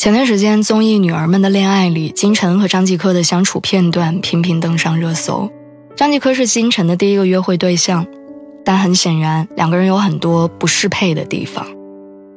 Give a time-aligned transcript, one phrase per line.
[0.00, 5.46] 前段时间，综艺《女儿们的恋爱》里，金晨和张继科的相处片段频频登上热搜。
[5.94, 8.06] 张继科是金晨的第一个约会对象，
[8.64, 11.66] 但很显然，两个人有很多不适配的地方。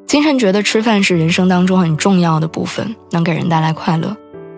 [0.06, 4.14] 金晨觉得吃饭是人生当中很重要的部分，能给人带来快乐，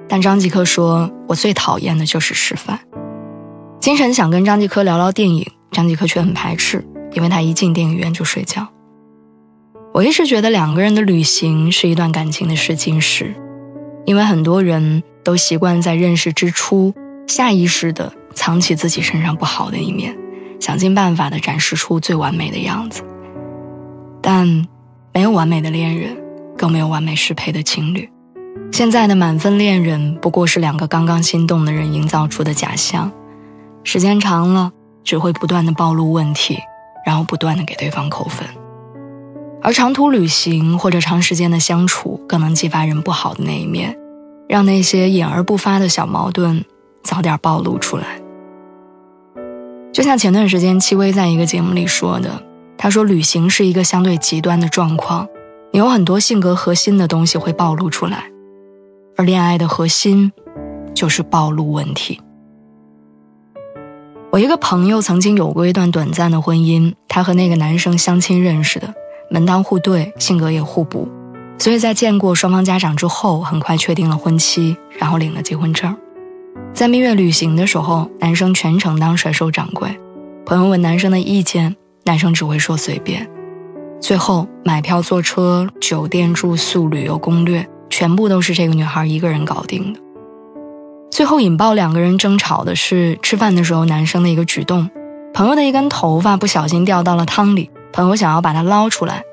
[0.10, 2.80] 但张继科说：“我最讨厌的就是吃饭。”
[3.80, 6.84] 金晨想跟张继科聊聊电影，张继科却很排斥，
[7.14, 8.68] 因为他一进电影院就睡觉。
[9.96, 13.34] 我一直觉得两个人的旅行是一段感情的试金石，
[14.04, 16.94] 因为很多人都习惯在认识之初
[17.28, 20.14] 下意识的藏起自己身上不好的一面，
[20.60, 23.04] 想尽办法的展示出最完美的样子。
[24.22, 24.68] 但
[25.14, 26.18] 没有完美的恋人，
[26.58, 28.10] 更没有完美适配的情侣。
[28.74, 33.10] 现在的满分恋人不过是两个刚刚心动的人营造出的假象，
[33.86, 34.70] 时间长了
[35.06, 36.60] 只会不断的暴露问题，
[37.06, 38.46] 然后不断的给对方扣分。
[39.66, 43.98] 而长途旅行或者长时间的相处，更能激发人不好的那一面，
[44.48, 46.64] 让那些隐而不发的小矛盾
[47.02, 48.22] 早点暴露出来。
[49.92, 52.44] 就像前段时间戚薇在一个节目里说的，
[52.78, 55.28] 她说旅行是一个相对极端的状况，
[55.72, 58.26] 你有很多性格核心的东西会暴露出来，
[59.18, 60.32] 而恋爱的核心
[60.94, 62.22] 就是暴露问题。
[64.30, 68.94] 我一个朋友曾经有过一段短暂的婚姻，他和那个男生相亲认识的。
[69.36, 71.10] 门当户对，性格也互补，
[71.58, 75.94] 所以在见过双方家长之后，很快确定了婚期，然后领了结婚证。
[76.74, 79.90] 在蜜月旅行的时候，男生全程当甩手掌柜。
[80.46, 81.76] 朋友问男生的意见，
[82.06, 83.30] 男生只会说随便。
[84.00, 90.00] 最后买票、坐车、酒店住宿、旅游攻略，全部都是这个女孩一个人搞定的。
[91.12, 94.90] 最后引爆两个人争吵的是吃饭的时候男生的一个举动，
[95.34, 97.70] 朋友的一根头发不小心掉到了汤里。
[97.96, 99.24] 朋友想要把它捞出来，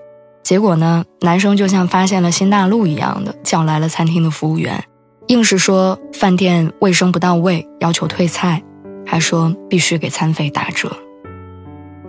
[0.44, 4.80] 结果呢，男生就像发现了新大陆一样的叫来了餐厅的服务员，
[5.26, 8.62] 硬是说饭店卫生不到位，要求退菜，
[9.04, 10.96] 还说必须给餐费打折。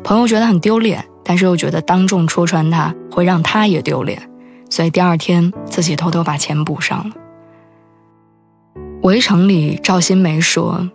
[0.03, 4.21] 朋友觉得很丢脸，但是又觉得当众戳穿他会让他也丢脸，
[4.69, 7.15] 所以第二天自己偷偷把钱补上了。
[9.01, 10.87] 围城里赵新梅说，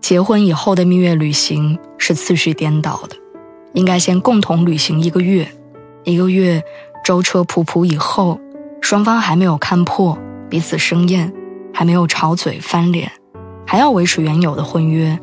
[0.00, 3.16] 结婚以后的蜜月旅行是次序颠倒的。
[3.74, 5.48] 应该先共同旅行一个月，
[6.04, 6.62] 一个月
[7.04, 8.38] 舟车仆仆以后，
[8.80, 10.18] 双方还没有看破
[10.50, 11.32] 彼此生厌，
[11.72, 13.10] 还没有吵嘴翻脸，
[13.66, 15.18] 还要维持原有的婚约，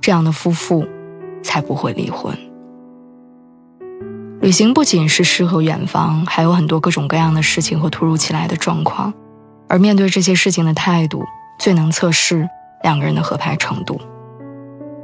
[0.00, 0.86] 这样的夫妇
[1.42, 2.36] 才不会离婚。
[4.40, 9.12] 旅行不仅是诗和远方，还有很多各种各样的事情和突如其来的状况，
[9.68, 11.24] 而面对这些事情的态度，
[11.58, 12.48] 最能测试
[12.84, 14.00] 两个人的合拍程度。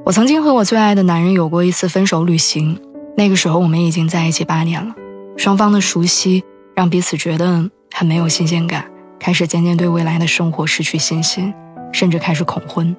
[0.07, 2.79] 我曾经和我最爱的男人有过一次分手旅行，
[3.17, 4.95] 那个时候我们已经在一起八年了，
[5.35, 6.45] 双方的熟悉
[6.75, 8.85] 让彼此觉得很没有新鲜感，
[9.19, 11.55] 开始渐渐对未来的生活失去信心，
[11.91, 12.95] 甚至开始恐婚。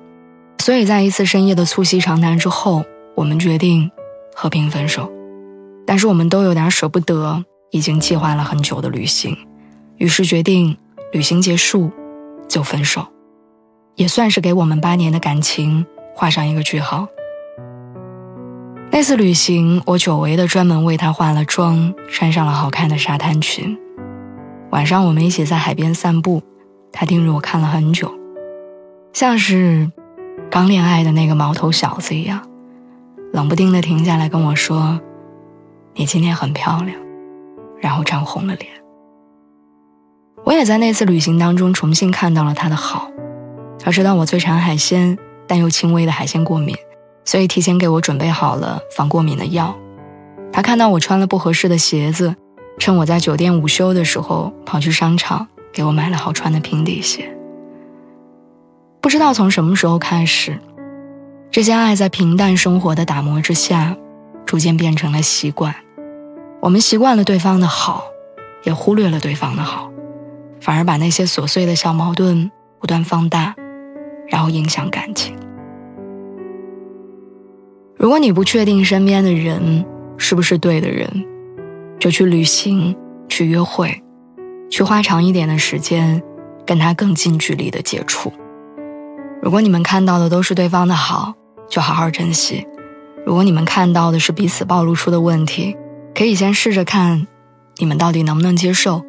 [0.57, 2.83] 所以在一次深夜的促膝长谈之后，
[3.13, 3.91] 我们决定
[4.33, 5.11] 和平分手。
[5.85, 9.37] 但是我们都有点舍不得已经计划了很久的旅行，
[9.97, 10.75] 于是决定
[11.11, 11.91] 旅行结束
[12.47, 13.05] 就分手，
[13.93, 15.85] 也算是给我们八年的感情。
[16.15, 17.07] 画上一个句号。
[18.89, 23.77] 那次旅行，我久违的专门为他化了妆，穿上了好看的沙滩裙。
[24.71, 26.41] 晚上，我们一起在海边散步，
[26.93, 28.09] 他盯着我看了很久，
[29.11, 29.91] 像是
[30.49, 32.41] 刚恋爱的那个毛头小子一样，
[33.33, 34.99] 冷不丁的停下来跟我说
[35.95, 36.97] ：“你今天很漂亮。”
[37.81, 38.71] 然后涨红了脸。
[40.45, 43.11] 我也在那次旅行当中重新看到了他的好，
[43.77, 45.17] 他知道我最馋海鲜。
[45.47, 46.75] 但又轻微的海鲜过敏，
[47.23, 49.75] 所以提前给我准备好了防过敏的药。
[50.51, 52.35] 他看到我穿了不合适的鞋子，
[52.79, 57.29] 趁我在酒店午休的时候跑去商场给我买了好穿的平底鞋。
[59.01, 60.57] 不知道从什么时候开始，
[61.51, 63.95] 这些爱在平淡生活的打磨之下，
[64.45, 65.75] 逐渐变成了习惯。
[66.61, 68.05] 我们习惯了对方的好，
[68.63, 69.91] 也忽略了对方的好，
[70.59, 72.49] 反而把那些琐碎的小矛盾
[72.79, 73.55] 不断放大。
[74.27, 75.35] 然后影响感情。
[77.97, 79.85] 如果你不确定身边的人
[80.17, 81.09] 是不是对的人，
[81.99, 82.95] 就去旅行，
[83.27, 84.03] 去约会，
[84.69, 86.21] 去花长一点的时间，
[86.65, 88.31] 跟他更近距离的接触。
[89.41, 91.33] 如果你们看到的都是对方的好，
[91.69, 92.65] 就好好珍惜；
[93.25, 95.75] 如果你们看到的是彼此暴露出的问题，
[96.13, 97.25] 可以先试着看，
[97.77, 99.01] 你们到底能不能接受，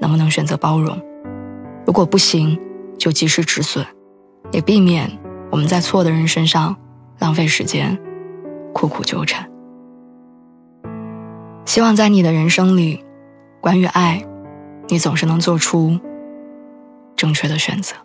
[0.00, 1.00] 能不能选择包容。
[1.86, 2.58] 如果不行，
[2.98, 3.86] 就及时止损，
[4.52, 5.10] 也避免
[5.50, 6.76] 我们在错的人身上
[7.18, 7.98] 浪费时间，
[8.72, 9.50] 苦苦纠缠。
[11.64, 13.02] 希望在你的人生里，
[13.60, 14.22] 关于爱，
[14.88, 15.98] 你总是能做出
[17.16, 17.96] 正确的选择。